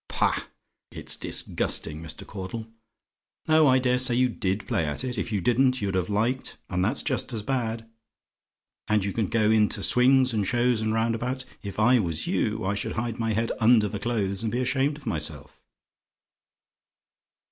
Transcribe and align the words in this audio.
Pah! 0.09 0.47
it's 0.89 1.15
disgusting, 1.15 2.01
Mr. 2.01 2.25
Caudle. 2.25 2.65
Oh, 3.47 3.67
I 3.67 3.77
dare 3.77 3.99
say 3.99 4.15
you 4.15 4.29
DID 4.29 4.65
play 4.67 4.83
at 4.83 5.03
it; 5.03 5.15
if 5.15 5.31
you 5.31 5.41
didn't, 5.41 5.79
you'd 5.79 5.93
have 5.93 6.09
liked, 6.09 6.57
and 6.71 6.83
that's 6.83 7.03
just 7.03 7.31
as 7.33 7.43
bad; 7.43 7.87
and 8.87 9.05
you 9.05 9.13
can 9.13 9.27
go 9.27 9.51
into 9.51 9.83
swings, 9.83 10.33
and 10.33 10.47
shows, 10.47 10.81
and 10.81 10.91
roundabouts. 10.91 11.45
If 11.61 11.77
I 11.79 11.99
was 11.99 12.25
you, 12.25 12.65
I 12.65 12.73
should 12.73 12.93
hide 12.93 13.19
my 13.19 13.33
head 13.33 13.51
under 13.59 13.87
the 13.87 13.99
clothes 13.99 14.41
and 14.41 14.51
be 14.51 14.59
ashamed 14.59 14.97
of 14.97 15.05
myself. 15.05 15.61